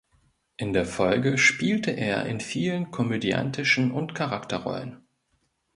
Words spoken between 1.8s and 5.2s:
er in vielen komödiantischen und Charakterrollen.